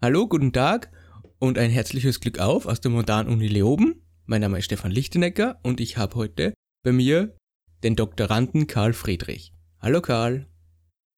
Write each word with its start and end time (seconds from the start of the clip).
Hallo, 0.00 0.28
guten 0.28 0.52
Tag 0.52 0.92
und 1.40 1.58
ein 1.58 1.72
herzliches 1.72 2.20
Glück 2.20 2.38
auf 2.38 2.66
aus 2.66 2.80
der 2.80 2.92
Modern 2.92 3.26
Uni 3.26 3.48
Leoben. 3.48 4.00
Mein 4.26 4.42
Name 4.42 4.58
ist 4.58 4.66
Stefan 4.66 4.92
Lichtenecker 4.92 5.58
und 5.64 5.80
ich 5.80 5.96
habe 5.96 6.14
heute 6.14 6.54
bei 6.84 6.92
mir 6.92 7.34
den 7.82 7.96
Doktoranden 7.96 8.68
Karl 8.68 8.92
Friedrich. 8.92 9.52
Hallo 9.80 10.00
Karl. 10.00 10.46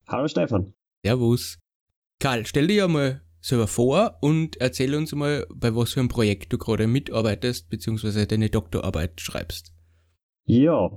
Hallo 0.09 0.29
Stefan. 0.29 0.73
Servus. 1.05 1.59
Karl, 2.21 2.47
stell 2.47 2.69
dir 2.69 2.77
ja 2.77 2.89
mal 2.89 3.21
selber 3.43 3.67
vor 3.67 4.17
und 4.23 4.59
erzähl 4.63 4.95
uns 4.95 5.15
mal, 5.15 5.47
bei 5.55 5.77
was 5.77 5.93
für 5.93 6.01
einem 6.01 6.09
Projekt 6.09 6.51
du 6.51 6.57
gerade 6.57 6.87
mitarbeitest 6.87 7.69
bzw. 7.69 8.25
deine 8.25 8.49
Doktorarbeit 8.49 9.21
schreibst. 9.21 9.75
Ja, 10.47 10.91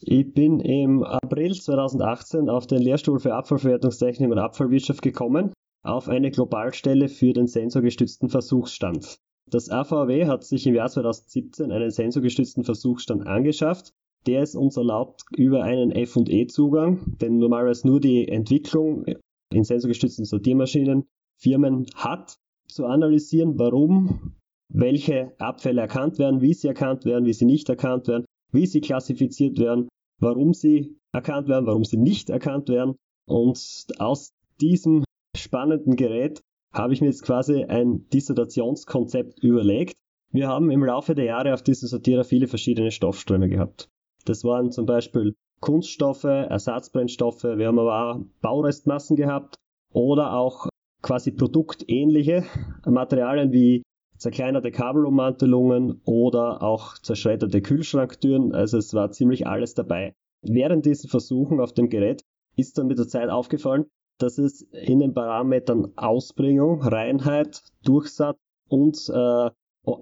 ich 0.00 0.32
bin 0.32 0.60
im 0.60 1.02
April 1.04 1.54
2018 1.54 2.48
auf 2.48 2.66
den 2.66 2.80
Lehrstuhl 2.80 3.20
für 3.20 3.34
Abfallverwertungstechnik 3.34 4.30
und 4.30 4.38
Abfallwirtschaft 4.38 5.02
gekommen, 5.02 5.52
auf 5.86 6.08
eine 6.08 6.30
Globalstelle 6.30 7.08
für 7.08 7.32
den 7.32 7.46
sensorgestützten 7.46 8.28
Versuchsstand. 8.28 9.18
Das 9.48 9.70
AVW 9.70 10.26
hat 10.26 10.44
sich 10.44 10.66
im 10.66 10.74
Jahr 10.74 10.88
2017 10.88 11.70
einen 11.70 11.90
sensorgestützten 11.90 12.64
Versuchsstand 12.64 13.26
angeschafft. 13.26 13.92
Der 14.26 14.42
ist 14.42 14.56
uns 14.56 14.76
erlaubt 14.76 15.22
über 15.36 15.62
einen 15.62 15.92
F&E-Zugang, 15.92 17.16
denn 17.20 17.38
normalerweise 17.38 17.86
nur 17.86 18.00
die 18.00 18.26
Entwicklung 18.26 19.04
in 19.52 19.62
sensorgestützten 19.62 20.24
Sortiermaschinen 20.24 21.04
Firmen 21.38 21.86
hat, 21.94 22.36
zu 22.66 22.86
analysieren, 22.86 23.58
warum 23.58 24.34
welche 24.68 25.32
Abfälle 25.38 25.82
erkannt 25.82 26.18
werden, 26.18 26.40
wie 26.40 26.54
sie 26.54 26.66
erkannt 26.66 27.04
werden, 27.04 27.24
wie 27.24 27.32
sie 27.32 27.44
nicht 27.44 27.68
erkannt 27.68 28.08
werden, 28.08 28.24
wie 28.52 28.66
sie 28.66 28.80
klassifiziert 28.80 29.58
werden, 29.60 29.88
warum 30.18 30.52
sie 30.52 30.98
erkannt 31.12 31.46
werden, 31.46 31.66
warum 31.66 31.84
sie 31.84 31.98
nicht 31.98 32.30
erkannt 32.30 32.68
werden. 32.68 32.96
Und 33.28 33.86
aus 33.98 34.32
diesem 34.60 35.04
spannenden 35.36 35.96
Gerät 35.96 36.42
habe 36.72 36.92
ich 36.92 37.00
mir 37.00 37.06
jetzt 37.08 37.22
quasi 37.22 37.64
ein 37.64 38.08
Dissertationskonzept 38.12 39.42
überlegt. 39.42 39.96
Wir 40.32 40.48
haben 40.48 40.70
im 40.70 40.84
Laufe 40.84 41.14
der 41.14 41.24
Jahre 41.24 41.54
auf 41.54 41.62
diesem 41.62 41.88
Sortierer 41.88 42.24
viele 42.24 42.48
verschiedene 42.48 42.90
Stoffströme 42.90 43.48
gehabt. 43.48 43.88
Das 44.24 44.44
waren 44.44 44.70
zum 44.72 44.86
Beispiel 44.86 45.34
Kunststoffe, 45.60 46.24
Ersatzbrennstoffe, 46.24 47.44
wir 47.44 47.66
haben 47.66 47.78
aber 47.78 48.10
auch 48.10 48.20
Baurestmassen 48.42 49.16
gehabt 49.16 49.56
oder 49.92 50.34
auch 50.34 50.68
quasi 51.00 51.30
produktähnliche 51.30 52.44
Materialien 52.84 53.52
wie 53.52 53.82
zerkleinerte 54.18 54.70
Kabelummantelungen 54.70 56.00
oder 56.04 56.62
auch 56.62 56.98
zerschredderte 56.98 57.62
Kühlschranktüren. 57.62 58.54
Also 58.54 58.78
es 58.78 58.92
war 58.94 59.10
ziemlich 59.10 59.46
alles 59.46 59.74
dabei. 59.74 60.14
Während 60.42 60.84
diesen 60.86 61.08
Versuchen 61.08 61.60
auf 61.60 61.72
dem 61.72 61.88
Gerät 61.88 62.22
ist 62.56 62.78
dann 62.78 62.86
mit 62.86 62.98
der 62.98 63.08
Zeit 63.08 63.28
aufgefallen, 63.28 63.86
dass 64.18 64.38
es 64.38 64.62
in 64.62 65.00
den 65.00 65.14
Parametern 65.14 65.92
Ausbringung, 65.96 66.82
Reinheit, 66.82 67.62
Durchsatz 67.84 68.38
und 68.68 69.08
äh, 69.08 69.50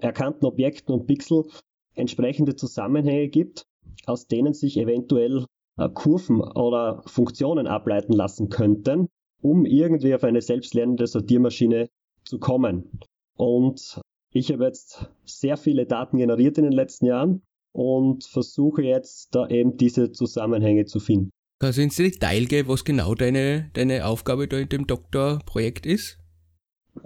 erkannten 0.01 0.45
Objekten 0.45 0.93
und 0.93 1.05
Pixel 1.05 1.45
entsprechende 1.93 2.55
Zusammenhänge 2.55 3.29
gibt, 3.29 3.65
aus 4.05 4.27
denen 4.27 4.53
sich 4.53 4.77
eventuell 4.77 5.45
äh, 5.77 5.89
Kurven 5.89 6.41
oder 6.41 7.03
Funktionen 7.05 7.67
ableiten 7.67 8.13
lassen 8.13 8.49
könnten, 8.49 9.07
um 9.41 9.65
irgendwie 9.65 10.15
auf 10.15 10.23
eine 10.23 10.41
selbstlernende 10.41 11.07
Sortiermaschine 11.07 11.87
zu 12.23 12.39
kommen. 12.39 12.99
Und 13.37 14.01
ich 14.31 14.51
habe 14.51 14.65
jetzt 14.65 15.09
sehr 15.23 15.57
viele 15.57 15.85
Daten 15.85 16.17
generiert 16.17 16.57
in 16.57 16.63
den 16.65 16.73
letzten 16.73 17.05
Jahren 17.05 17.41
und 17.73 18.23
versuche 18.23 18.83
jetzt 18.83 19.35
da 19.35 19.47
eben 19.47 19.77
diese 19.77 20.11
Zusammenhänge 20.11 20.85
zu 20.85 20.99
finden. 20.99 21.31
Kannst 21.59 21.77
du 21.77 21.83
ins 21.83 21.95
Detail 21.95 22.45
gehen, 22.45 22.67
was 22.67 22.83
genau 22.83 23.15
deine, 23.15 23.69
deine 23.73 24.05
Aufgabe 24.05 24.47
da 24.47 24.57
in 24.57 24.69
dem 24.69 24.87
Doktorprojekt 24.87 25.85
ist? 25.85 26.19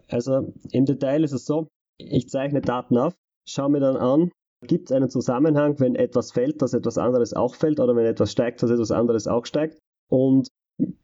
Also 0.07 0.53
im 0.71 0.85
Detail 0.85 1.23
ist 1.23 1.33
es 1.33 1.45
so, 1.45 1.67
ich 1.99 2.29
zeichne 2.29 2.61
Daten 2.61 2.97
auf, 2.97 3.13
schaue 3.47 3.69
mir 3.69 3.79
dann 3.79 3.97
an, 3.97 4.31
gibt 4.67 4.89
es 4.89 4.95
einen 4.95 5.09
Zusammenhang, 5.09 5.79
wenn 5.79 5.95
etwas 5.95 6.31
fällt, 6.31 6.61
dass 6.61 6.73
etwas 6.73 6.97
anderes 6.97 7.33
auch 7.33 7.55
fällt 7.55 7.79
oder 7.79 7.95
wenn 7.95 8.05
etwas 8.05 8.31
steigt, 8.31 8.61
dass 8.63 8.71
etwas 8.71 8.91
anderes 8.91 9.27
auch 9.27 9.45
steigt 9.45 9.79
und 10.09 10.47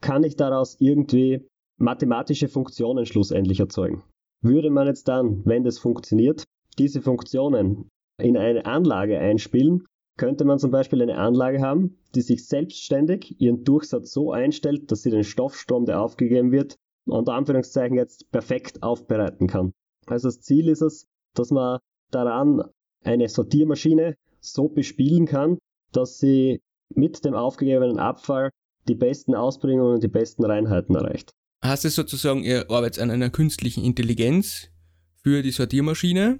kann 0.01 0.23
ich 0.23 0.35
daraus 0.35 0.77
irgendwie 0.79 1.47
mathematische 1.77 2.47
Funktionen 2.47 3.06
schlussendlich 3.06 3.59
erzeugen. 3.59 4.03
Würde 4.41 4.69
man 4.69 4.88
jetzt 4.88 5.07
dann, 5.07 5.45
wenn 5.45 5.63
das 5.63 5.77
funktioniert, 5.77 6.44
diese 6.77 7.01
Funktionen 7.01 7.89
in 8.22 8.38
eine 8.38 8.66
Anlage 8.66 9.19
einspielen, 9.19 9.85
könnte 10.17 10.45
man 10.45 10.59
zum 10.59 10.71
Beispiel 10.71 11.01
eine 11.01 11.17
Anlage 11.17 11.61
haben, 11.61 11.97
die 12.15 12.21
sich 12.21 12.47
selbstständig 12.47 13.39
ihren 13.39 13.63
Durchsatz 13.63 14.11
so 14.11 14.31
einstellt, 14.31 14.91
dass 14.91 15.01
sie 15.01 15.11
den 15.11 15.23
Stoffstrom, 15.23 15.85
der 15.85 16.01
aufgegeben 16.01 16.51
wird, 16.51 16.75
unter 17.05 17.33
Anführungszeichen 17.33 17.97
jetzt 17.97 18.31
perfekt 18.31 18.81
aufbereiten 18.81 19.47
kann. 19.47 19.73
Also 20.05 20.27
das 20.27 20.41
Ziel 20.41 20.69
ist 20.69 20.81
es, 20.81 21.07
dass 21.33 21.51
man 21.51 21.79
daran 22.11 22.63
eine 23.03 23.27
Sortiermaschine 23.27 24.15
so 24.39 24.69
bespielen 24.69 25.25
kann, 25.25 25.57
dass 25.91 26.19
sie 26.19 26.61
mit 26.89 27.25
dem 27.25 27.33
aufgegebenen 27.33 27.99
Abfall 27.99 28.51
die 28.87 28.95
besten 28.95 29.35
Ausbringungen 29.35 29.95
und 29.95 30.03
die 30.03 30.07
besten 30.07 30.45
Reinheiten 30.45 30.95
erreicht. 30.95 31.31
Hast 31.63 31.83
du 31.83 31.89
sozusagen, 31.89 32.43
ihr 32.43 32.69
arbeitet 32.69 33.01
an 33.01 33.09
einer 33.09 33.29
künstlichen 33.29 33.83
Intelligenz 33.83 34.69
für 35.15 35.41
die 35.41 35.51
Sortiermaschine, 35.51 36.39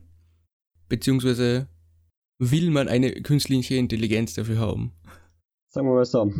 beziehungsweise 0.88 1.68
will 2.40 2.72
man 2.72 2.88
eine 2.88 3.12
künstliche 3.22 3.76
Intelligenz 3.76 4.34
dafür 4.34 4.60
haben? 4.60 4.94
Sagen 5.70 5.88
wir 5.88 5.94
mal 5.94 6.06
so, 6.06 6.32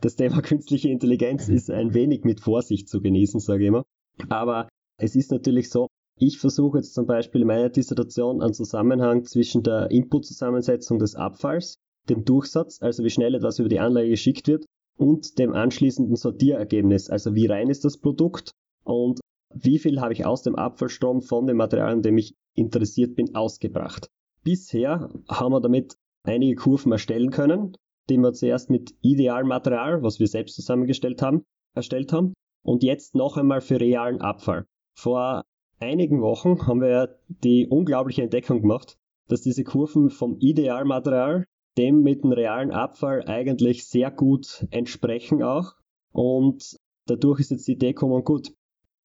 das 0.00 0.16
Thema 0.16 0.42
künstliche 0.42 0.88
Intelligenz 0.88 1.48
ist 1.48 1.70
ein 1.70 1.94
wenig 1.94 2.24
mit 2.24 2.40
Vorsicht 2.40 2.88
zu 2.88 3.00
genießen, 3.00 3.40
sage 3.40 3.64
ich 3.64 3.68
immer. 3.68 3.84
Aber 4.28 4.68
es 4.98 5.16
ist 5.16 5.30
natürlich 5.30 5.70
so, 5.70 5.88
ich 6.18 6.38
versuche 6.38 6.78
jetzt 6.78 6.94
zum 6.94 7.06
Beispiel 7.06 7.40
in 7.40 7.46
meiner 7.46 7.70
Dissertation 7.70 8.42
einen 8.42 8.54
Zusammenhang 8.54 9.24
zwischen 9.24 9.62
der 9.62 9.90
Input-Zusammensetzung 9.90 10.98
des 10.98 11.14
Abfalls, 11.14 11.76
dem 12.08 12.24
Durchsatz, 12.24 12.80
also 12.82 13.04
wie 13.04 13.10
schnell 13.10 13.34
etwas 13.34 13.58
über 13.58 13.68
die 13.68 13.80
Anlage 13.80 14.10
geschickt 14.10 14.48
wird, 14.48 14.66
und 14.98 15.38
dem 15.38 15.52
anschließenden 15.54 16.16
Sortierergebnis, 16.16 17.08
also 17.08 17.34
wie 17.34 17.46
rein 17.46 17.70
ist 17.70 17.84
das 17.84 17.98
Produkt 17.98 18.52
und 18.84 19.20
wie 19.54 19.78
viel 19.78 20.00
habe 20.00 20.12
ich 20.12 20.24
aus 20.24 20.42
dem 20.42 20.54
Abfallstrom 20.54 21.22
von 21.22 21.46
dem 21.46 21.56
Material, 21.56 21.92
an 21.92 22.02
dem 22.02 22.18
ich 22.18 22.34
interessiert 22.54 23.14
bin, 23.14 23.34
ausgebracht. 23.34 24.08
Bisher 24.44 25.08
haben 25.28 25.52
wir 25.52 25.60
damit 25.60 25.96
einige 26.24 26.56
Kurven 26.56 26.92
erstellen 26.92 27.30
können, 27.30 27.76
die 28.08 28.18
wir 28.18 28.32
zuerst 28.32 28.70
mit 28.70 28.94
Idealmaterial, 29.00 30.02
was 30.02 30.18
wir 30.18 30.26
selbst 30.26 30.56
zusammengestellt 30.56 31.22
haben, 31.22 31.44
erstellt 31.74 32.12
haben 32.12 32.34
und 32.64 32.82
jetzt 32.82 33.14
noch 33.14 33.36
einmal 33.36 33.60
für 33.60 33.80
realen 33.80 34.20
Abfall. 34.20 34.66
Vor 34.96 35.44
einigen 35.78 36.20
Wochen 36.22 36.66
haben 36.66 36.80
wir 36.80 37.18
die 37.28 37.66
unglaubliche 37.68 38.22
Entdeckung 38.22 38.62
gemacht, 38.62 38.96
dass 39.28 39.42
diese 39.42 39.64
Kurven 39.64 40.10
vom 40.10 40.36
Idealmaterial 40.38 41.44
dem 41.78 42.02
mit 42.02 42.22
dem 42.22 42.32
realen 42.32 42.70
Abfall 42.70 43.24
eigentlich 43.26 43.86
sehr 43.86 44.10
gut 44.10 44.66
entsprechen 44.70 45.42
auch. 45.42 45.72
Und 46.12 46.76
dadurch 47.06 47.40
ist 47.40 47.50
jetzt 47.50 47.66
die 47.66 47.72
Idee 47.72 47.92
gekommen, 47.92 48.24
gut, 48.24 48.52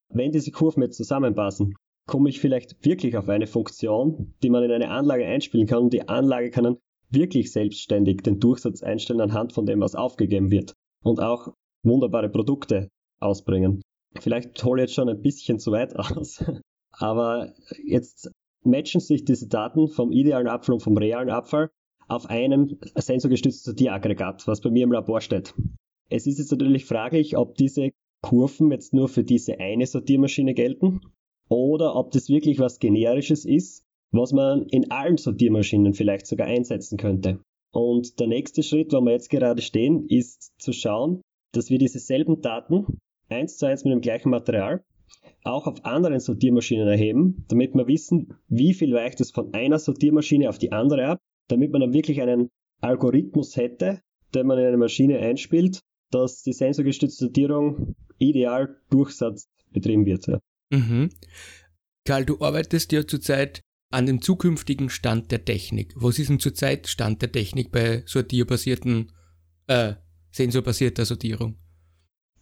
wenn 0.09 0.31
diese 0.31 0.51
Kurven 0.51 0.83
jetzt 0.83 0.97
zusammenpassen, 0.97 1.75
komme 2.07 2.29
ich 2.29 2.40
vielleicht 2.40 2.84
wirklich 2.84 3.18
auf 3.18 3.29
eine 3.29 3.47
Funktion, 3.47 4.34
die 4.41 4.50
man 4.50 4.63
in 4.63 4.72
eine 4.72 4.90
Anlage 4.90 5.25
einspielen 5.25 5.68
kann 5.68 5.84
und 5.84 5.94
die 5.94 6.07
Anlage 6.07 6.50
kann 6.50 6.63
dann 6.63 6.78
wirklich 7.09 7.51
selbstständig 7.51 8.23
den 8.23 8.40
Durchsatz 8.40 8.81
einstellen 8.81 9.22
anhand 9.22 9.53
von 9.53 9.66
dem, 9.66 9.81
was 9.81 9.95
aufgegeben 9.95 10.50
wird 10.50 10.73
und 11.03 11.19
auch 11.19 11.53
wunderbare 11.84 12.29
Produkte 12.29 12.90
ausbringen. 13.19 13.81
Vielleicht 14.19 14.63
hole 14.63 14.81
ich 14.81 14.90
jetzt 14.90 14.96
schon 14.96 15.09
ein 15.09 15.22
bisschen 15.22 15.59
zu 15.59 15.72
weit 15.72 15.96
aus, 15.97 16.44
aber 16.91 17.53
jetzt 17.85 18.31
matchen 18.63 19.01
sich 19.01 19.25
diese 19.25 19.47
Daten 19.47 19.88
vom 19.88 20.12
idealen 20.12 20.47
Abfall 20.47 20.75
und 20.75 20.81
vom 20.81 20.97
realen 20.97 21.29
Abfall 21.29 21.69
auf 22.07 22.25
einem 22.29 22.78
sensorgestützten 22.96 23.72
Sortieraggregat, 23.72 24.47
was 24.47 24.62
bei 24.62 24.69
mir 24.69 24.84
im 24.84 24.91
Labor 24.91 25.22
steht. 25.22 25.53
Es 26.09 26.25
ist 26.25 26.40
jetzt 26.40 26.51
natürlich 26.51 26.85
fraglich, 26.85 27.38
ob 27.38 27.56
diese 27.56 27.91
Kurven 28.22 28.72
jetzt 28.72 28.94
nur 28.94 29.09
für 29.09 29.23
diese 29.23 29.59
eine 29.59 29.85
Sortiermaschine 29.85 30.53
gelten 30.53 31.01
oder 31.50 31.96
ob 31.96 32.12
das 32.12 32.30
wirklich 32.30 32.59
was 32.59 32.79
Generisches 32.79 33.46
ist, 33.46 33.84
was 34.11 34.32
man 34.34 34.66
in 34.67 34.91
allen 34.91 35.17
Sortiermaschinen 35.17 35.94
vielleicht 35.94 36.28
sogar 36.28 36.47
einsetzen 36.47 36.97
könnte. 36.97 37.40
Und 37.72 38.20
der 38.20 38.28
nächste 38.28 38.64
Schritt, 38.64 38.94
wo 38.94 39.02
wir 39.02 39.11
jetzt 39.11 39.29
gerade 39.29 39.61
stehen, 39.61 40.08
ist 40.08 40.53
zu 40.59 40.72
schauen, 40.72 41.22
dass 41.53 41.70
wir 41.70 41.78
diese 41.78 41.99
selben 41.99 42.41
Daten 42.41 42.99
eins 43.29 43.58
zu 43.58 43.66
eins 43.66 43.84
mit 43.84 43.94
dem 43.94 44.02
gleichen 44.02 44.29
Material 44.29 44.84
auch 45.44 45.67
auf 45.67 45.85
anderen 45.85 46.20
Sortiermaschinen 46.20 46.88
erheben, 46.88 47.46
damit 47.50 47.73
wir 47.73 47.88
wissen, 47.88 48.34
wie 48.47 48.73
viel 48.73 48.93
weicht 48.93 49.22
es 49.22 49.32
von 49.32 49.53
einer 49.53 49.79
Sortiermaschine 49.79 50.50
auf 50.50 50.58
die 50.58 50.72
andere 50.72 51.08
ab 51.08 51.20
damit 51.47 51.72
man 51.72 51.82
dann 51.82 51.93
wirklich 51.93 52.22
einen 52.22 52.50
Algorithmus 52.82 53.55
hätte, 53.55 54.02
den 54.35 54.47
man 54.47 54.59
in 54.59 54.66
eine 54.66 54.78
Maschine 54.78 55.20
einspielt, 55.20 55.82
dass 56.11 56.43
die 56.43 56.53
sensorgestützte 56.53 57.26
Sortierung 57.26 57.96
ideal 58.17 58.78
Durchsatz 58.90 59.47
betrieben 59.72 60.05
wird. 60.05 60.28
Ja. 60.28 60.40
Mhm. 60.72 61.09
Karl, 62.05 62.25
du 62.25 62.40
arbeitest 62.41 62.91
ja 62.91 63.05
zurzeit 63.05 63.61
an 63.91 64.05
dem 64.05 64.22
zukünftigen 64.22 64.90
Stand 64.90 65.31
der 65.31 65.46
Technik. 65.46 65.93
Was 65.96 66.19
ist 66.19 66.29
denn 66.29 66.40
zurzeit 66.40 66.87
Stand 66.87 67.22
der 67.22 67.31
Technik 67.31 67.72
bei 67.72 68.03
sortierbasierten, 68.05 69.11
äh, 69.67 69.93
sensorbasierter 70.31 71.05
Sortierung? 71.05 71.58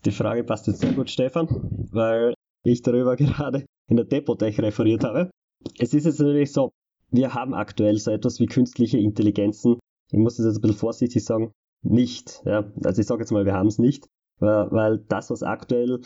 Die 0.06 0.12
Frage 0.12 0.44
passt 0.44 0.68
jetzt 0.68 0.82
sehr 0.82 0.94
gut, 0.94 1.10
Stefan, 1.10 1.48
weil 1.92 2.34
ich 2.64 2.82
darüber 2.82 3.16
gerade 3.16 3.66
in 3.88 3.98
der 3.98 4.06
Depotech 4.06 4.60
referiert 4.60 5.04
habe. 5.04 5.30
Es 5.78 5.94
ist 5.94 6.06
jetzt 6.06 6.20
natürlich 6.20 6.52
so, 6.52 6.72
wir 7.12 7.34
haben 7.34 7.54
aktuell 7.54 7.98
so 7.98 8.12
etwas 8.12 8.40
wie 8.40 8.48
künstliche 8.48 8.98
Intelligenzen. 8.98 9.80
Ich 10.12 10.20
muss 10.20 10.38
das 10.38 10.46
jetzt 10.46 10.58
ein 10.58 10.62
bisschen 10.62 10.78
vorsichtig 10.78 11.24
sagen, 11.24 11.52
nicht. 11.82 12.42
Ja. 12.46 12.72
Also 12.84 13.02
ich 13.02 13.08
sage 13.08 13.22
jetzt 13.22 13.32
mal, 13.32 13.46
wir 13.46 13.54
haben 13.54 13.68
es 13.68 13.80
nicht, 13.80 14.08
weil, 14.40 14.72
weil 14.72 14.98
das, 15.08 15.30
was 15.30 15.44
aktuell 15.44 16.02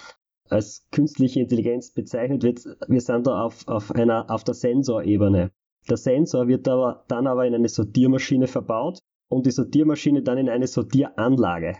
als 0.49 0.87
künstliche 0.91 1.39
Intelligenz 1.39 1.91
bezeichnet 1.91 2.43
wird, 2.43 2.65
wir 2.87 3.01
sind 3.01 3.27
da 3.27 3.43
auf, 3.43 3.67
auf, 3.67 3.91
einer, 3.91 4.29
auf 4.29 4.43
der 4.43 4.55
Sensorebene. 4.55 5.51
Der 5.89 5.97
Sensor 5.97 6.47
wird 6.47 6.67
aber 6.67 7.05
dann 7.07 7.27
aber 7.27 7.45
in 7.45 7.55
eine 7.55 7.69
Sortiermaschine 7.69 8.47
verbaut 8.47 8.99
und 9.29 9.45
die 9.45 9.51
Sortiermaschine 9.51 10.23
dann 10.23 10.37
in 10.37 10.49
eine 10.49 10.67
Sortieranlage. 10.67 11.77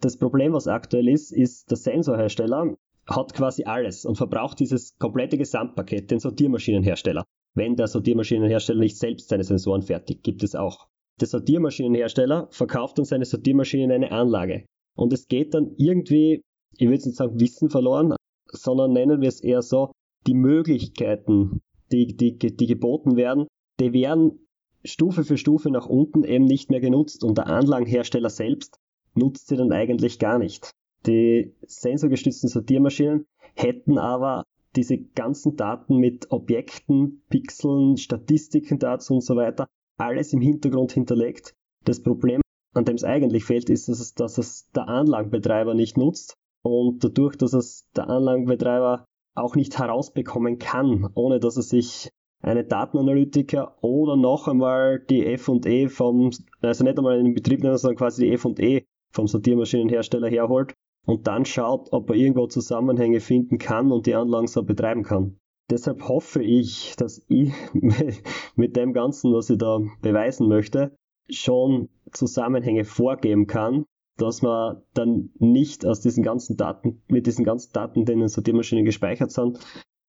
Das 0.00 0.16
Problem, 0.16 0.52
was 0.52 0.66
aktuell 0.66 1.08
ist, 1.08 1.32
ist, 1.32 1.70
der 1.70 1.76
Sensorhersteller 1.76 2.74
hat 3.06 3.34
quasi 3.34 3.64
alles 3.64 4.04
und 4.04 4.16
verbraucht 4.16 4.60
dieses 4.60 4.96
komplette 4.98 5.36
Gesamtpaket, 5.36 6.10
den 6.10 6.20
Sortiermaschinenhersteller. 6.20 7.24
Wenn 7.54 7.76
der 7.76 7.86
Sortiermaschinenhersteller 7.86 8.80
nicht 8.80 8.98
selbst 8.98 9.28
seine 9.28 9.44
Sensoren 9.44 9.82
fertigt, 9.82 10.22
gibt 10.22 10.42
es 10.42 10.54
auch. 10.54 10.88
Der 11.20 11.28
Sortiermaschinenhersteller 11.28 12.48
verkauft 12.50 12.98
dann 12.98 13.04
seine 13.04 13.24
Sortiermaschine 13.24 13.84
in 13.84 13.92
eine 13.92 14.10
Anlage. 14.10 14.64
Und 14.96 15.12
es 15.12 15.28
geht 15.28 15.54
dann 15.54 15.74
irgendwie, 15.76 16.42
ich 16.76 16.88
würde 16.88 17.04
nicht 17.04 17.16
sagen 17.16 17.40
Wissen 17.40 17.70
verloren, 17.70 18.14
sondern 18.50 18.92
nennen 18.92 19.20
wir 19.20 19.28
es 19.28 19.40
eher 19.40 19.62
so, 19.62 19.92
die 20.26 20.34
Möglichkeiten, 20.34 21.60
die, 21.92 22.16
die, 22.16 22.36
die 22.36 22.66
geboten 22.66 23.16
werden, 23.16 23.46
die 23.80 23.92
werden 23.92 24.46
Stufe 24.84 25.24
für 25.24 25.38
Stufe 25.38 25.70
nach 25.70 25.86
unten 25.86 26.24
eben 26.24 26.44
nicht 26.44 26.70
mehr 26.70 26.80
genutzt 26.80 27.24
und 27.24 27.38
der 27.38 27.46
Anlagenhersteller 27.46 28.30
selbst 28.30 28.76
nutzt 29.14 29.48
sie 29.48 29.56
dann 29.56 29.72
eigentlich 29.72 30.18
gar 30.18 30.38
nicht. 30.38 30.70
Die 31.06 31.54
sensorgestützten 31.66 32.48
Sortiermaschinen 32.48 33.26
hätten 33.54 33.98
aber 33.98 34.44
diese 34.76 34.98
ganzen 34.98 35.56
Daten 35.56 35.98
mit 35.98 36.30
Objekten, 36.30 37.22
Pixeln, 37.28 37.96
Statistiken 37.96 38.78
dazu 38.78 39.14
und 39.14 39.20
so 39.22 39.36
weiter, 39.36 39.68
alles 39.96 40.32
im 40.32 40.40
Hintergrund 40.40 40.92
hinterlegt. 40.92 41.54
Das 41.84 42.02
Problem, 42.02 42.40
an 42.74 42.84
dem 42.84 42.96
es 42.96 43.04
eigentlich 43.04 43.44
fehlt, 43.44 43.70
ist, 43.70 43.88
dass 43.88 44.00
es, 44.00 44.14
dass 44.14 44.38
es 44.38 44.70
der 44.72 44.88
Anlagenbetreiber 44.88 45.74
nicht 45.74 45.96
nutzt 45.96 46.36
und 46.64 47.04
dadurch, 47.04 47.36
dass 47.36 47.52
es 47.52 47.88
der 47.94 48.08
Anlagenbetreiber 48.08 49.04
auch 49.34 49.54
nicht 49.54 49.78
herausbekommen 49.78 50.58
kann, 50.58 51.08
ohne 51.14 51.38
dass 51.38 51.56
er 51.56 51.62
sich 51.62 52.10
eine 52.40 52.64
Datenanalytiker 52.64 53.76
oder 53.82 54.16
noch 54.16 54.48
einmal 54.48 55.00
die 55.00 55.26
F&E 55.26 55.88
vom, 55.88 56.30
also 56.60 56.84
nicht 56.84 56.98
einmal 56.98 57.18
einen 57.18 57.34
Betrieb, 57.34 57.60
sondern 57.60 57.96
quasi 57.96 58.24
die 58.24 58.32
F&E 58.32 58.84
vom 59.12 59.26
Sortiermaschinenhersteller 59.26 60.28
herholt 60.28 60.74
und 61.06 61.26
dann 61.26 61.44
schaut, 61.44 61.92
ob 61.92 62.10
er 62.10 62.16
irgendwo 62.16 62.46
Zusammenhänge 62.46 63.20
finden 63.20 63.58
kann 63.58 63.92
und 63.92 64.06
die 64.06 64.14
Anlagen 64.14 64.46
so 64.46 64.62
betreiben 64.62 65.02
kann. 65.02 65.38
Deshalb 65.70 66.08
hoffe 66.08 66.42
ich, 66.42 66.94
dass 66.96 67.24
ich 67.28 67.52
mit 68.54 68.76
dem 68.76 68.92
Ganzen, 68.92 69.32
was 69.32 69.50
ich 69.50 69.58
da 69.58 69.80
beweisen 70.02 70.48
möchte, 70.48 70.96
schon 71.30 71.88
Zusammenhänge 72.12 72.84
vorgeben 72.84 73.46
kann, 73.46 73.84
dass 74.16 74.42
man 74.42 74.82
dann 74.94 75.30
nicht 75.38 75.84
aus 75.84 76.00
diesen 76.00 76.22
ganzen 76.22 76.56
Daten, 76.56 77.02
mit 77.08 77.26
diesen 77.26 77.44
ganzen 77.44 77.72
Daten, 77.72 78.04
die 78.04 78.12
in 78.12 78.20
den 78.20 78.28
Sortiermaschinen 78.28 78.84
gespeichert 78.84 79.32
sind, 79.32 79.58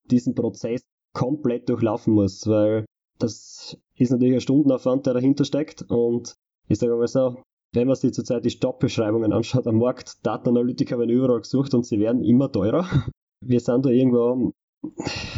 diesen 0.09 0.35
Prozess 0.35 0.83
komplett 1.13 1.69
durchlaufen 1.69 2.13
muss, 2.13 2.45
weil 2.47 2.85
das 3.17 3.77
ist 3.95 4.11
natürlich 4.11 4.35
ein 4.35 4.41
Stundenaufwand, 4.41 5.05
der 5.05 5.13
dahinter 5.13 5.45
steckt 5.45 5.83
und 5.89 6.35
ich 6.67 6.79
sage 6.79 6.95
mal 6.95 7.07
so, 7.07 7.37
wenn 7.73 7.87
man 7.87 7.95
sich 7.95 8.13
zurzeit 8.13 8.45
die 8.45 8.49
Jobbeschreibungen 8.49 9.33
anschaut 9.33 9.67
am 9.67 9.77
Markt, 9.77 10.25
Datenanalytiker 10.25 10.97
werden 10.97 11.09
überall 11.09 11.41
gesucht 11.41 11.73
und 11.73 11.85
sie 11.85 11.99
werden 11.99 12.23
immer 12.23 12.51
teurer. 12.51 12.87
Wir 13.41 13.59
sind 13.59 13.85
da 13.85 13.89
irgendwo, 13.89 14.53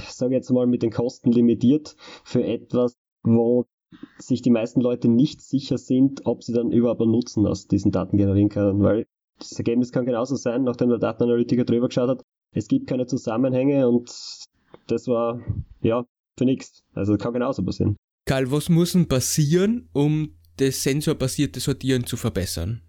sage 0.07 0.33
ich 0.33 0.37
jetzt 0.37 0.51
mal, 0.51 0.67
mit 0.67 0.83
den 0.83 0.91
Kosten 0.91 1.31
limitiert 1.31 1.95
für 2.23 2.43
etwas, 2.43 2.95
wo 3.23 3.65
sich 4.17 4.41
die 4.41 4.49
meisten 4.49 4.81
Leute 4.81 5.07
nicht 5.07 5.41
sicher 5.41 5.77
sind, 5.77 6.25
ob 6.25 6.43
sie 6.43 6.53
dann 6.53 6.71
überhaupt 6.71 7.01
einen 7.01 7.11
Nutzen 7.11 7.45
aus 7.45 7.67
diesen 7.67 7.91
Daten 7.91 8.17
generieren 8.17 8.49
können, 8.49 8.81
weil 8.81 9.05
das 9.39 9.53
Ergebnis 9.53 9.91
kann 9.91 10.05
genauso 10.05 10.35
sein, 10.35 10.63
nachdem 10.63 10.89
der 10.89 10.97
Datenanalytiker 10.97 11.63
drüber 11.63 11.87
geschaut 11.87 12.09
hat, 12.09 12.23
es 12.53 12.67
gibt 12.67 12.87
keine 12.87 13.05
Zusammenhänge 13.05 13.87
und 13.87 14.11
das 14.87 15.07
war, 15.07 15.39
ja, 15.81 16.05
für 16.37 16.45
nichts. 16.45 16.83
Also 16.93 17.17
kann 17.17 17.33
genauso 17.33 17.63
passieren. 17.63 17.95
Karl, 18.25 18.51
was 18.51 18.69
muss 18.69 18.93
denn 18.93 19.07
passieren, 19.07 19.89
um 19.93 20.37
das 20.57 20.83
sensorbasierte 20.83 21.59
Sortieren 21.59 22.05
zu 22.05 22.17
verbessern? 22.17 22.81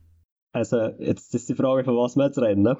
Also, 0.53 0.77
jetzt 0.99 1.35
ist 1.35 1.49
die 1.49 1.55
Frage, 1.55 1.85
von 1.85 1.97
was 1.97 2.17
wir 2.17 2.25
jetzt 2.25 2.39
reden, 2.39 2.63
ne? 2.63 2.79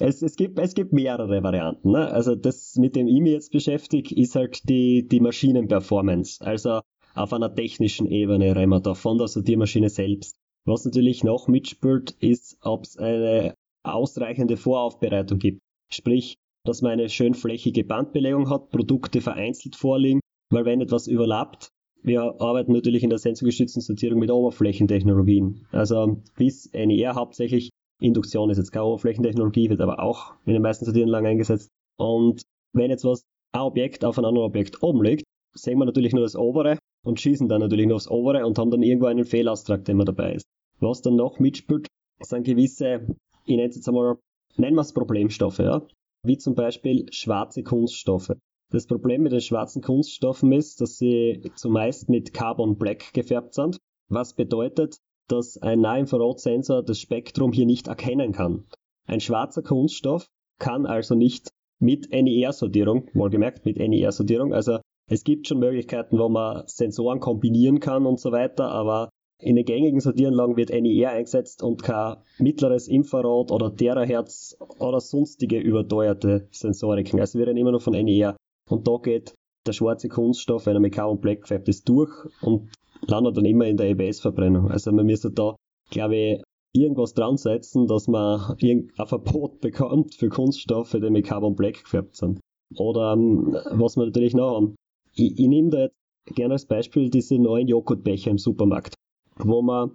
Es, 0.00 0.22
es, 0.22 0.36
gibt, 0.36 0.58
es 0.58 0.74
gibt 0.74 0.92
mehrere 0.92 1.42
Varianten. 1.42 1.90
Ne? 1.90 2.08
Also 2.08 2.36
das, 2.36 2.76
mit 2.76 2.94
dem 2.94 3.08
ich 3.08 3.20
mich 3.20 3.32
jetzt 3.32 3.50
beschäftige, 3.50 4.14
ist 4.14 4.36
halt 4.36 4.68
die, 4.68 5.08
die 5.08 5.18
Maschinenperformance. 5.18 6.40
Also 6.40 6.82
auf 7.18 7.32
einer 7.32 7.52
technischen 7.54 8.06
Ebene 8.06 8.54
reden 8.54 8.70
wir 8.70 8.80
da 8.80 8.94
von 8.94 9.18
der 9.18 9.28
Sortiermaschine 9.28 9.88
selbst. 9.88 10.36
Was 10.64 10.84
natürlich 10.84 11.24
noch 11.24 11.48
mitspielt, 11.48 12.12
ist, 12.20 12.58
ob 12.62 12.84
es 12.84 12.96
eine 12.96 13.54
ausreichende 13.82 14.56
Voraufbereitung 14.56 15.38
gibt. 15.38 15.60
Sprich, 15.92 16.36
dass 16.64 16.82
man 16.82 16.92
eine 16.92 17.08
schön 17.08 17.34
flächige 17.34 17.84
Bandbelegung 17.84 18.50
hat, 18.50 18.70
Produkte 18.70 19.20
vereinzelt 19.20 19.76
vorliegen, 19.76 20.20
weil 20.50 20.64
wenn 20.64 20.80
etwas 20.80 21.06
überlappt, 21.06 21.70
wir 22.02 22.40
arbeiten 22.40 22.72
natürlich 22.72 23.02
in 23.02 23.10
der 23.10 23.18
sensorgestützten 23.18 23.82
Sortierung 23.82 24.20
mit 24.20 24.30
Oberflächentechnologien. 24.30 25.66
Also 25.72 26.22
bis 26.36 26.70
NER 26.72 27.14
hauptsächlich. 27.14 27.70
Induktion 28.00 28.48
ist 28.50 28.58
jetzt 28.58 28.70
keine 28.70 28.84
Oberflächentechnologie, 28.84 29.70
wird 29.70 29.80
aber 29.80 30.00
auch 30.00 30.34
in 30.46 30.52
den 30.52 30.62
meisten 30.62 30.84
Sortieranlagen 30.84 31.30
eingesetzt. 31.30 31.68
Und 31.98 32.42
wenn 32.72 32.90
jetzt 32.90 33.04
was, 33.04 33.22
ein 33.52 33.62
Objekt 33.62 34.04
auf 34.04 34.18
ein 34.18 34.24
anderes 34.24 34.46
Objekt 34.46 34.82
oben 34.84 35.02
liegt, 35.02 35.24
sehen 35.56 35.78
wir 35.78 35.84
natürlich 35.84 36.12
nur 36.12 36.22
das 36.22 36.36
obere 36.36 36.78
und 37.08 37.18
schießen 37.18 37.48
dann 37.48 37.62
natürlich 37.62 37.86
nur 37.86 37.96
aufs 37.96 38.10
obere 38.10 38.46
und 38.46 38.58
haben 38.58 38.70
dann 38.70 38.82
irgendwo 38.82 39.06
einen 39.06 39.24
Fehlaustrag, 39.24 39.84
der 39.86 39.94
immer 39.94 40.04
dabei 40.04 40.34
ist. 40.34 40.44
Was 40.78 41.00
dann 41.00 41.16
noch 41.16 41.38
mitspielt, 41.38 41.86
sind 42.20 42.44
gewisse, 42.44 43.06
ich 43.46 43.56
nenne 43.56 43.68
es 43.68 43.76
jetzt 43.76 43.88
einmal, 43.88 44.18
nennen 44.56 44.76
wir 44.76 44.82
es 44.82 44.92
Problemstoffe, 44.92 45.58
ja? 45.58 45.82
wie 46.22 46.36
zum 46.36 46.54
Beispiel 46.54 47.06
schwarze 47.10 47.62
Kunststoffe. 47.62 48.32
Das 48.70 48.86
Problem 48.86 49.22
mit 49.22 49.32
den 49.32 49.40
schwarzen 49.40 49.80
Kunststoffen 49.80 50.52
ist, 50.52 50.82
dass 50.82 50.98
sie 50.98 51.50
zumeist 51.54 52.10
mit 52.10 52.34
Carbon 52.34 52.76
Black 52.76 53.14
gefärbt 53.14 53.54
sind, 53.54 53.78
was 54.10 54.34
bedeutet, 54.34 54.98
dass 55.28 55.56
ein 55.56 55.80
Nahinfrarotsensor 55.80 56.82
das 56.82 57.00
Spektrum 57.00 57.52
hier 57.52 57.64
nicht 57.64 57.88
erkennen 57.88 58.32
kann. 58.32 58.64
Ein 59.06 59.20
schwarzer 59.20 59.62
Kunststoff 59.62 60.26
kann 60.58 60.84
also 60.84 61.14
nicht 61.14 61.48
mit 61.78 62.10
NER-Sortierung, 62.10 63.08
wohlgemerkt 63.14 63.64
mit 63.64 63.78
NER-Sortierung, 63.78 64.52
also 64.52 64.80
es 65.08 65.24
gibt 65.24 65.48
schon 65.48 65.58
Möglichkeiten, 65.58 66.18
wo 66.18 66.28
man 66.28 66.64
Sensoren 66.66 67.20
kombinieren 67.20 67.80
kann 67.80 68.06
und 68.06 68.20
so 68.20 68.30
weiter, 68.32 68.70
aber 68.70 69.10
in 69.40 69.56
den 69.56 69.64
gängigen 69.64 70.00
Sortieranlagen 70.00 70.56
wird 70.56 70.70
NER 70.70 71.10
eingesetzt 71.10 71.62
und 71.62 71.82
kein 71.82 72.16
mittleres 72.38 72.88
Infrarot 72.88 73.52
oder 73.52 73.74
Terahertz 73.74 74.56
oder 74.78 75.00
sonstige 75.00 75.58
überteuerte 75.58 76.48
Sensoriken. 76.50 77.20
Also 77.20 77.38
wir 77.38 77.46
reden 77.46 77.56
immer 77.56 77.72
noch 77.72 77.82
von 77.82 77.92
NER. 77.92 78.36
Und 78.68 78.88
da 78.88 78.96
geht 79.00 79.34
der 79.66 79.72
schwarze 79.72 80.08
Kunststoff, 80.08 80.66
wenn 80.66 80.74
er 80.74 80.80
mit 80.80 80.94
Carbon 80.94 81.20
Black 81.20 81.42
gefärbt 81.42 81.68
ist, 81.68 81.88
durch 81.88 82.10
und 82.42 82.70
landet 83.06 83.36
dann 83.36 83.44
immer 83.44 83.66
in 83.66 83.76
der 83.76 83.90
EBS-Verbrennung. 83.90 84.70
Also 84.70 84.90
man 84.90 85.06
müsste 85.06 85.30
da, 85.30 85.54
glaube 85.90 86.16
ich, 86.16 86.42
irgendwas 86.74 87.14
dran 87.14 87.36
setzen, 87.36 87.86
dass 87.86 88.08
man 88.08 88.56
ein 88.60 88.90
Verbot 89.06 89.60
bekommt 89.60 90.16
für 90.16 90.28
Kunststoffe, 90.28 90.92
die 90.92 91.10
mit 91.10 91.26
Carbon 91.26 91.54
Black 91.54 91.84
gefärbt 91.84 92.16
sind. 92.16 92.40
Oder 92.76 93.12
ähm, 93.12 93.56
was 93.70 93.96
wir 93.96 94.04
natürlich 94.04 94.34
noch 94.34 94.56
haben. 94.56 94.74
Ich, 95.18 95.38
ich 95.38 95.48
nehme 95.48 95.70
da 95.70 95.78
jetzt 95.80 95.96
gerne 96.36 96.54
als 96.54 96.66
Beispiel 96.66 97.10
diese 97.10 97.38
neuen 97.38 97.66
Joghurtbecher 97.66 98.30
im 98.30 98.38
Supermarkt, 98.38 98.94
wo 99.36 99.62
man 99.62 99.92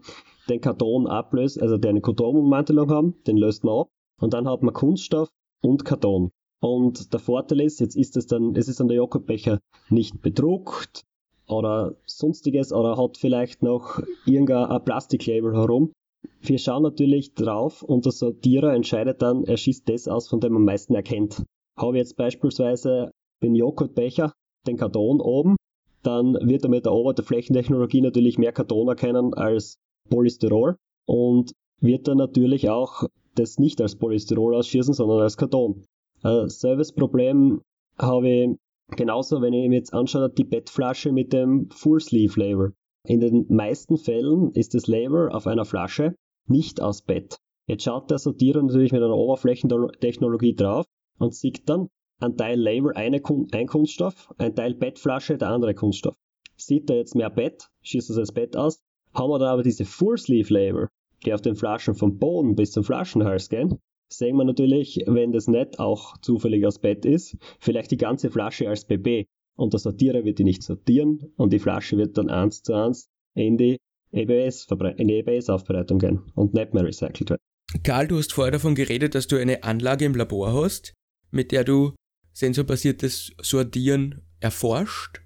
den 0.50 0.60
Karton 0.60 1.08
ablöst, 1.08 1.62
also 1.62 1.78
der 1.78 1.92
eine 1.92 2.02
Kartonummantelung 2.02 2.90
haben, 2.90 3.16
den 3.26 3.38
löst 3.38 3.64
man 3.64 3.82
ab 3.82 3.88
und 4.20 4.34
dann 4.34 4.50
hat 4.50 4.64
man 4.64 4.74
Kunststoff 4.74 5.30
und 5.62 5.86
Karton. 5.86 6.32
Und 6.60 7.14
der 7.14 7.20
Vorteil 7.20 7.62
ist, 7.62 7.80
jetzt 7.80 7.96
ist 7.96 8.18
es 8.18 8.28
dann, 8.28 8.56
es 8.56 8.68
ist 8.68 8.80
dann 8.80 8.88
der 8.90 8.98
Joghurtbecher 8.98 9.60
nicht 9.90 10.22
bedruckt 10.22 11.04
oder 11.48 11.96
sonstiges 12.06 12.74
oder 12.74 12.98
hat 12.98 13.18
vielleicht 13.18 13.64
noch 13.64 14.02
irgendein 14.26 14.84
Plastiklabel 14.84 15.54
herum. 15.54 15.94
Wir 16.42 16.58
schauen 16.58 16.84
natürlich 16.84 17.34
drauf 17.34 17.82
und 17.84 18.06
der 18.06 18.12
Sortierer 18.12 18.74
entscheidet 18.74 19.22
dann, 19.22 19.44
er 19.44 19.58
schießt 19.58 19.88
das 19.88 20.08
aus, 20.08 20.28
von 20.28 20.40
dem 20.40 20.54
man 20.54 20.62
am 20.62 20.66
meisten 20.66 20.96
erkennt. 20.96 21.44
Habe 21.78 21.98
jetzt 21.98 22.18
beispielsweise 22.18 23.12
den 23.42 23.56
Joghurtbecher, 23.56 24.34
den 24.68 24.78
Karton 24.78 25.20
oben, 25.22 25.56
dann 26.04 26.34
wird 26.42 26.64
er 26.64 26.70
mit 26.70 26.86
der 26.86 26.94
Oberflächentechnologie 26.94 28.02
natürlich 28.02 28.38
mehr 28.38 28.52
Karton 28.52 28.88
erkennen 28.88 29.34
als 29.34 29.78
Polystyrol 30.10 30.78
und 31.06 31.54
wird 31.80 32.08
dann 32.08 32.18
natürlich 32.18 32.70
auch 32.70 33.04
das 33.36 33.58
nicht 33.58 33.82
als 33.82 33.96
Polystyrol 33.96 34.56
ausschießen, 34.56 34.94
sondern 34.94 35.22
als 35.22 35.38
Karton. 35.38 35.84
Äh, 36.24 36.48
Serviceproblem 36.48 37.62
habe 37.98 38.30
ich 38.30 38.58
genauso, 38.96 39.42
wenn 39.42 39.54
ich 39.54 39.70
mir 39.70 39.78
jetzt 39.78 39.94
anschaue, 39.94 40.30
die 40.30 40.44
Bettflasche 40.44 41.12
mit 41.12 41.34
dem 41.34 41.70
Full 41.72 42.00
Sleeve 42.00 42.40
Label. 42.40 42.74
In 43.06 43.20
den 43.20 43.46
meisten 43.50 43.98
Fällen 43.98 44.52
ist 44.52 44.74
das 44.74 44.88
Label 44.88 45.30
auf 45.30 45.48
einer 45.48 45.66
Flasche 45.66 46.16
nicht 46.48 46.82
aus 46.82 47.02
Bett. 47.02 47.38
Jetzt 47.68 47.84
schaut 47.84 48.12
der 48.12 48.20
Sortierer 48.20 48.62
natürlich 48.62 48.92
mit 48.92 49.02
einer 49.02 49.16
Oberflächentechnologie 49.16 50.56
drauf 50.56 50.86
und 51.18 51.34
sieht 51.34 51.68
dann, 51.70 51.88
ein 52.24 52.38
Teil 52.38 52.60
Label 52.60 52.94
eine, 52.94 53.22
ein 53.52 53.68
Kunststoff, 53.68 54.34
ein 54.38 54.56
Teil 54.56 54.74
Bettflasche 54.74 55.38
der 55.38 55.50
andere 55.50 55.74
Kunststoff. 55.74 56.16
Sieht 56.56 56.90
da 56.90 56.94
jetzt 56.94 57.16
mehr 57.16 57.30
Bett, 57.30 57.70
schießt 57.82 58.10
das 58.10 58.18
als 58.18 58.32
Bett 58.32 58.56
aus, 58.56 58.82
haben 59.14 59.30
wir 59.30 59.40
dann 59.40 59.50
aber 59.50 59.64
diese 59.64 59.86
Full 59.86 60.18
Sleeve 60.18 60.54
Label, 60.54 60.88
die 61.26 61.34
auf 61.34 61.42
den 61.42 61.56
Flaschen 61.56 61.96
vom 61.96 62.18
Boden 62.18 62.56
bis 62.56 62.72
zum 62.72 62.84
Flaschenhals 62.84 63.50
gehen, 63.50 63.80
sehen 64.10 64.38
wir 64.38 64.46
natürlich, 64.46 65.04
wenn 65.06 65.32
das 65.32 65.48
nicht 65.48 65.80
auch 65.80 66.18
zufällig 66.18 66.66
aus 66.66 66.80
Bett 66.80 67.06
ist, 67.06 67.38
vielleicht 67.60 67.92
die 67.92 67.98
ganze 67.98 68.30
Flasche 68.30 68.70
als 68.70 68.86
BB 68.86 69.26
und 69.56 69.74
der 69.74 69.80
Sortierer 69.80 70.24
wird 70.24 70.40
die 70.40 70.44
nicht 70.44 70.64
sortieren 70.64 71.32
und 71.38 71.52
die 71.52 71.60
Flasche 71.60 71.98
wird 71.98 72.18
dann 72.18 72.30
eins 72.30 72.64
zu 72.64 72.74
eins 72.74 73.10
in 73.36 73.58
die 73.58 73.78
EBS, 74.12 74.68
in 74.98 75.08
die 75.08 75.16
EBS-Aufbereitung 75.16 76.00
gehen 76.00 76.22
und 76.36 76.54
nicht 76.54 76.74
mehr 76.74 76.84
recycelt 76.84 77.32
werden. 77.32 77.42
Karl, 77.84 78.08
du 78.08 78.18
hast 78.18 78.34
vorher 78.34 78.52
davon 78.52 78.76
geredet, 78.76 79.16
dass 79.16 79.28
du 79.28 79.38
eine 79.38 79.64
Anlage 79.64 80.06
im 80.06 80.14
Labor 80.14 80.54
hast, 80.54 80.94
mit 81.32 81.52
der 81.52 81.64
du 81.64 81.94
sensorbasiertes 82.34 83.34
Sortieren 83.42 84.22
erforscht 84.40 85.22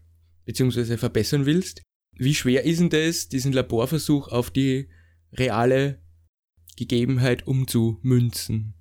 bzw. 0.46 0.98
verbessern 0.98 1.46
willst. 1.46 1.82
Wie 2.16 2.36
schwer 2.36 2.64
ist 2.64 2.80
denn 2.80 2.90
das, 2.90 3.30
diesen 3.30 3.54
Laborversuch 3.54 4.30
auf 4.30 4.52
die 4.52 4.90
reale 5.34 6.02
Gegebenheit 6.78 7.48
umzumünzen? 7.48 8.74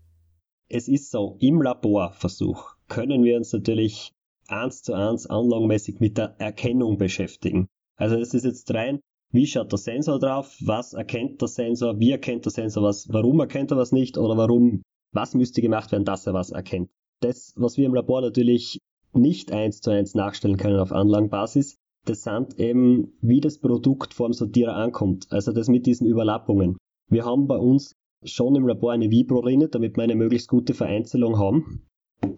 Es 0.69 0.89
ist 0.89 1.11
so, 1.11 1.37
im 1.41 1.63
Laborversuch 1.63 2.77
können 2.89 3.23
wir 3.25 3.37
uns 3.37 3.53
natürlich 3.53 4.13
eins 4.49 4.83
zu 4.83 4.95
eins 4.95 5.27
anlagenmäßig 5.27 6.01
mit 6.01 6.19
der 6.19 6.37
Erkennung 6.39 6.99
beschäftigen. 6.99 7.69
Also 7.97 8.17
es 8.17 8.35
ist 8.35 8.45
jetzt 8.45 8.73
rein, 8.75 9.01
wie 9.33 9.47
schaut 9.47 9.73
der 9.73 9.79
Sensor 9.79 10.19
drauf, 10.19 10.57
was 10.61 10.93
erkennt 10.93 11.41
der 11.41 11.49
Sensor, 11.49 11.99
wie 11.99 12.13
erkennt 12.13 12.45
der 12.45 12.53
Sensor 12.53 12.83
was, 12.83 13.09
warum 13.11 13.41
erkennt 13.41 13.71
er 13.71 13.77
was 13.77 13.93
nicht 13.93 14.19
oder 14.19 14.37
warum, 14.37 14.83
was 15.13 15.35
müsste 15.35 15.63
gemacht 15.63 15.93
werden, 15.93 16.05
dass 16.05 16.27
er 16.27 16.35
was 16.35 16.51
erkennt. 16.51 16.91
Das, 17.21 17.53
was 17.57 17.77
wir 17.77 17.87
im 17.87 17.95
Labor 17.95 18.21
natürlich 18.21 18.79
nicht 19.13 19.53
eins 19.53 19.81
zu 19.81 19.91
eins 19.91 20.15
nachstellen 20.15 20.57
können 20.57 20.79
auf 20.79 20.93
Anlagenbasis, 20.93 21.77
das 22.05 22.23
sind 22.23 22.59
eben, 22.61 23.13
wie 23.21 23.41
das 23.41 23.59
Produkt 23.59 24.15
vorm 24.15 24.33
Sortierer 24.33 24.77
ankommt. 24.77 25.27
Also 25.31 25.53
das 25.53 25.69
mit 25.69 25.87
diesen 25.87 26.07
Überlappungen. 26.07 26.77
Wir 27.09 27.25
haben 27.25 27.47
bei 27.47 27.57
uns 27.57 27.95
schon 28.25 28.55
im 28.55 28.67
Labor 28.67 28.93
eine 28.93 29.11
Vibro-Rinne, 29.11 29.69
damit 29.69 29.97
wir 29.97 30.05
eine 30.05 30.15
möglichst 30.15 30.49
gute 30.49 30.75
Vereinzelung 30.75 31.39
haben. 31.39 31.87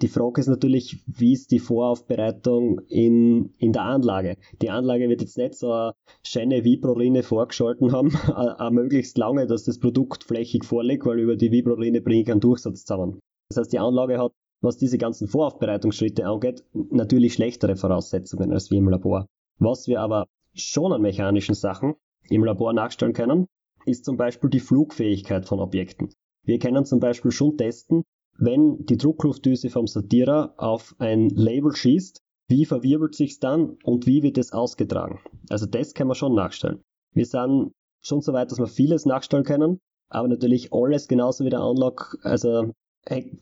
Die 0.03 0.09
Frage 0.09 0.41
ist 0.41 0.49
natürlich, 0.49 1.03
wie 1.07 1.33
ist 1.33 1.53
die 1.53 1.61
Voraufbereitung 1.61 2.81
in, 2.89 3.55
in 3.59 3.73
der 3.73 3.83
Anlage? 3.83 4.37
Die 4.61 4.71
Anlage 4.71 5.09
wird 5.09 5.21
jetzt 5.21 5.39
nicht 5.39 5.55
so 5.55 5.71
eine 5.71 5.93
schöne 6.25 6.65
Vibro-Rinne 6.65 7.23
vorgeschalten 7.23 7.93
haben, 7.93 8.15
a, 8.35 8.71
möglichst 8.71 9.17
lange, 9.19 9.47
dass 9.47 9.65
das 9.65 9.79
Produkt 9.79 10.25
flächig 10.25 10.65
vorliegt, 10.65 11.07
weil 11.07 11.21
über 11.21 11.37
die 11.37 11.53
Vibro-Rinne 11.53 12.01
bringe 12.01 12.23
ich 12.23 12.31
einen 12.31 12.41
Durchsatz 12.41 12.85
zusammen. 12.85 13.21
Das 13.51 13.59
heißt, 13.59 13.73
die 13.73 13.79
Anlage 13.79 14.19
hat, 14.19 14.33
was 14.61 14.77
diese 14.77 14.99
ganzen 14.99 15.29
Voraufbereitungsschritte 15.29 16.27
angeht, 16.27 16.65
natürlich 16.73 17.35
schlechtere 17.35 17.77
Voraussetzungen 17.77 18.53
als 18.53 18.71
wir 18.71 18.79
im 18.79 18.89
Labor. 18.89 19.27
Was 19.59 19.89
wir 19.89 20.01
aber 20.01 20.27
schon 20.55 20.93
an 20.93 21.03
mechanischen 21.03 21.55
Sachen 21.55 21.95
im 22.29 22.45
Labor 22.45 22.73
nachstellen 22.73 23.13
können, 23.13 23.47
ist 23.87 24.05
zum 24.05 24.17
Beispiel 24.17 24.51
die 24.51 24.61
Flugfähigkeit 24.61 25.47
von 25.47 25.61
Objekten. 25.61 26.11
Wir 26.45 26.59
können 26.59 26.85
zum 26.85 27.01
Beispiel 27.01 27.31
schon 27.31 27.57
testen, 27.57 28.03
wenn 28.37 28.85
die 28.85 28.97
Druckluftdüse 28.97 29.71
vom 29.71 29.87
Sortierer 29.87 30.55
auf 30.57 30.95
ein 30.99 31.29
Label 31.31 31.75
schießt, 31.75 32.21
wie 32.49 32.65
verwirbelt 32.65 33.15
sich's 33.15 33.41
dann 33.41 33.77
und 33.85 34.07
wie 34.07 34.23
wird 34.23 34.39
es 34.39 34.53
ausgetragen? 34.53 35.21
Also 35.51 35.67
das 35.67 35.93
kann 35.95 36.07
man 36.07 36.15
schon 36.15 36.35
nachstellen. 36.35 36.81
Wir 37.13 37.27
sind 37.27 37.73
schon 38.01 38.21
so 38.21 38.33
weit, 38.33 38.51
dass 38.51 38.59
wir 38.59 38.67
vieles 38.67 39.07
nachstellen 39.07 39.45
können, 39.45 39.81
aber 40.09 40.29
natürlich 40.29 40.73
alles 40.73 41.09
genauso 41.09 41.45
wie 41.45 41.51
der 41.51 41.63
Unlock, 41.63 42.19
also 42.23 42.73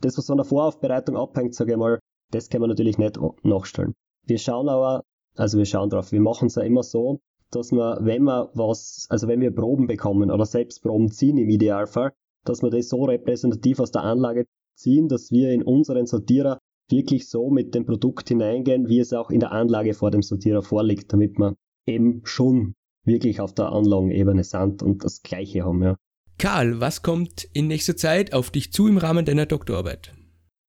das, 0.01 0.19
was 0.19 0.27
von 0.27 0.37
der 0.37 0.45
Voraufbereitung 0.45 1.17
abhängt, 1.17 1.55
sage 1.55 1.73
ich 1.73 1.79
mal, 1.79 1.99
das 2.31 2.49
kann 2.49 2.61
man 2.61 2.71
natürlich 2.71 2.99
nicht 2.99 3.19
nachstellen. 3.43 3.95
Wir 4.27 4.39
schauen 4.39 4.69
aber, 4.69 5.03
also 5.37 5.59
wir 5.59 5.67
schauen 5.67 5.91
drauf, 5.91 6.13
wir 6.13 6.21
machen 6.21 6.47
es 6.47 6.57
ja 6.57 6.63
immer 6.63 6.83
so, 6.83 7.21
dass 7.51 7.73
wir, 7.73 7.99
wenn 8.01 8.25
wir 8.25 8.51
was, 8.55 9.07
also 9.09 9.29
wenn 9.29 9.41
wir 9.41 9.55
Proben 9.55 9.87
bekommen 9.87 10.31
oder 10.31 10.47
selbst 10.47 10.83
Proben 10.83 11.11
ziehen 11.11 11.39
im 11.39 11.49
Idealfall, 11.49 12.13
dass 12.45 12.63
wir 12.63 12.71
das 12.71 12.89
so 12.89 13.05
repräsentativ 13.05 13.81
aus 13.81 13.93
der 13.93 14.03
Anlage 14.03 14.47
ziehen, 14.77 15.09
dass 15.09 15.31
wir 15.31 15.51
in 15.51 15.63
unseren 15.63 16.07
Sortierer 16.07 16.59
wirklich 16.89 17.29
so 17.29 17.51
mit 17.51 17.75
dem 17.75 17.87
Produkt 17.87 18.29
hineingehen, 18.29 18.89
wie 18.89 19.01
es 19.01 19.13
auch 19.13 19.31
in 19.31 19.41
der 19.41 19.53
Anlage 19.53 19.95
vor 19.95 20.11
dem 20.11 20.23
Sortierer 20.23 20.63
vorliegt, 20.63 21.13
damit 21.13 21.39
wir 21.39 21.57
eben 21.87 22.23
schon 22.25 22.75
wirklich 23.05 23.41
auf 23.41 23.55
der 23.55 23.73
Anlagenebene 23.73 24.45
sind 24.45 24.83
und 24.83 25.05
das 25.05 25.23
Gleiche 25.23 25.65
haben, 25.65 25.83
ja. 25.83 25.97
Karl, 26.39 26.81
was 26.81 27.03
kommt 27.03 27.49
in 27.55 27.67
nächster 27.67 27.97
Zeit 27.97 28.35
auf 28.35 28.51
dich 28.51 28.73
zu 28.73 28.87
im 28.89 28.99
Rahmen 28.99 29.25
deiner 29.25 29.47
Doktorarbeit? 29.47 30.13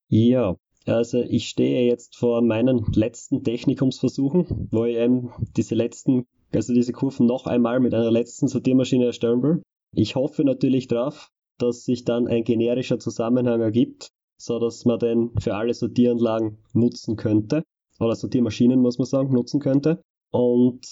Ja, 0.07 0.55
also 0.85 1.21
ich 1.21 1.49
stehe 1.49 1.85
jetzt 1.85 2.15
vor 2.15 2.41
meinen 2.41 2.85
letzten 2.93 3.43
Technikumsversuchen, 3.43 4.69
wo 4.71 4.85
ich 4.85 4.95
eben 4.95 5.31
diese 5.57 5.75
letzten, 5.75 6.25
also 6.53 6.73
diese 6.73 6.93
Kurven 6.93 7.25
noch 7.25 7.45
einmal 7.45 7.81
mit 7.81 7.93
einer 7.93 8.11
letzten 8.11 8.47
Sortiermaschine 8.47 9.07
erstellen 9.07 9.43
will. 9.43 9.61
Ich 9.93 10.15
hoffe 10.15 10.45
natürlich 10.45 10.87
darauf, 10.87 11.29
dass 11.57 11.83
sich 11.83 12.05
dann 12.05 12.27
ein 12.27 12.45
generischer 12.45 12.99
Zusammenhang 12.99 13.59
ergibt, 13.59 14.09
so 14.37 14.59
dass 14.59 14.85
man 14.85 14.99
den 14.99 15.31
für 15.39 15.55
alle 15.55 15.73
Sortieranlagen 15.73 16.59
nutzen 16.73 17.17
könnte. 17.17 17.63
Oder 17.99 18.15
Sortiermaschinen, 18.15 18.79
muss 18.79 18.99
man 18.99 19.07
sagen, 19.07 19.33
nutzen 19.33 19.59
könnte. 19.59 20.01
Und 20.31 20.85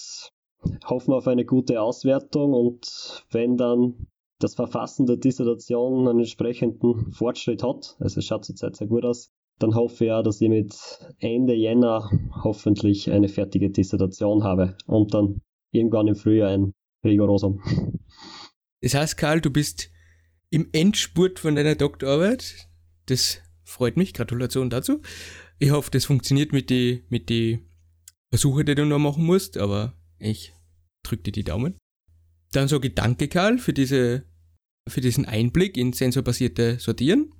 hoffen 0.85 1.13
auf 1.13 1.27
eine 1.27 1.45
gute 1.45 1.79
Auswertung 1.79 2.53
und 2.53 3.23
wenn 3.29 3.55
dann 3.55 4.07
das 4.39 4.55
Verfassen 4.55 5.05
der 5.05 5.17
Dissertation 5.17 6.07
einen 6.07 6.19
entsprechenden 6.19 7.11
Fortschritt 7.11 7.63
hat, 7.63 7.95
also 7.99 8.19
es 8.19 8.25
schaut 8.25 8.45
zurzeit 8.45 8.75
sehr 8.75 8.87
gut 8.87 9.05
aus, 9.05 9.31
dann 9.59 9.75
hoffe 9.75 10.03
ich 10.03 10.09
ja, 10.09 10.21
dass 10.21 10.41
ich 10.41 10.49
mit 10.49 10.75
Ende 11.19 11.53
Jänner 11.53 12.09
hoffentlich 12.43 13.09
eine 13.09 13.29
fertige 13.29 13.69
Dissertation 13.69 14.43
habe 14.43 14.77
und 14.85 15.13
dann 15.13 15.41
irgendwann 15.71 16.07
im 16.07 16.15
Frühjahr 16.15 16.49
ein 16.49 16.73
Rigorosum. 17.03 17.61
Das 18.81 18.93
heißt, 18.93 19.17
Karl, 19.17 19.41
du 19.41 19.49
bist 19.49 19.89
im 20.49 20.69
Endspurt 20.73 21.39
von 21.39 21.55
deiner 21.55 21.75
Doktorarbeit. 21.75 22.67
Das 23.07 23.39
freut 23.63 23.97
mich. 23.97 24.13
Gratulation 24.13 24.69
dazu. 24.69 25.01
Ich 25.59 25.71
hoffe, 25.71 25.91
das 25.91 26.05
funktioniert 26.05 26.51
mit 26.51 26.69
den 26.69 27.03
mit 27.09 27.29
die 27.29 27.59
Versuchen, 28.29 28.65
die 28.65 28.75
du 28.75 28.85
noch 28.85 28.99
machen 28.99 29.25
musst, 29.25 29.57
aber 29.57 29.93
ich 30.19 30.53
drücke 31.03 31.23
dir 31.23 31.31
die 31.31 31.43
Daumen. 31.43 31.77
Dann 32.51 32.67
sage 32.67 32.87
ich 32.87 32.95
danke, 32.95 33.27
Karl, 33.27 33.57
für, 33.57 33.73
diese, 33.73 34.23
für 34.87 35.01
diesen 35.01 35.25
Einblick 35.25 35.77
in 35.77 35.93
sensorbasierte 35.93 36.79
Sortieren. 36.79 37.33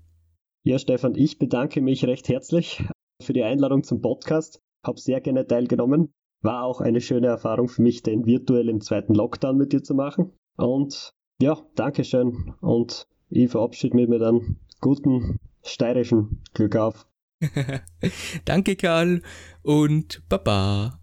Ja, 0.64 0.80
Stefan, 0.80 1.16
ich 1.16 1.38
bedanke 1.38 1.82
mich 1.82 2.06
recht 2.06 2.28
herzlich 2.28 2.84
für 3.22 3.34
die 3.34 3.44
Einladung 3.44 3.84
zum 3.84 4.02
Podcast. 4.02 4.62
Habe 4.86 5.00
sehr 5.00 5.22
gerne 5.22 5.48
teilgenommen. 5.48 6.12
War 6.42 6.64
auch 6.64 6.82
eine 6.82 7.02
schöne 7.02 7.28
Erfahrung 7.28 7.70
für 7.70 7.82
mich, 7.82 8.04
den 8.04 8.26
virtuell 8.26 8.70
im 8.70 8.82
zweiten 8.82 9.14
Lockdown 9.14 9.58
mit 9.58 9.74
dir 9.74 9.84
zu 9.84 9.94
machen. 9.94 10.32
Und 10.58 11.14
ja, 11.42 11.62
danke 11.76 12.04
schön 12.04 12.54
und 12.62 13.08
ich 13.30 13.50
verabschiede 13.50 13.96
mich 13.96 14.08
mit 14.08 14.22
einem 14.22 14.58
guten 14.80 15.40
steirischen 15.64 16.42
Glück 16.54 16.76
auf. 16.76 17.08
danke, 18.46 18.76
Karl 18.76 19.22
und 19.62 20.24
Baba. 20.30 21.00